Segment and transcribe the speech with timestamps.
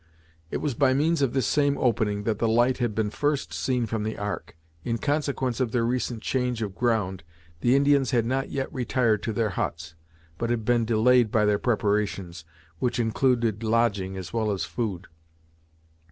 [0.49, 3.85] It was by means of this same opening that the light had been first seen
[3.85, 4.57] from the ark.
[4.83, 7.23] In consequence of their recent change of ground,
[7.59, 9.93] the Indians had not yet retired to their huts,
[10.39, 12.45] but had been delayed by their preparations,
[12.79, 15.05] which included lodging as well as food.